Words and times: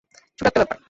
ছোটো 0.39 0.47
একটা 0.47 0.59
ব্যাপার। 0.61 0.77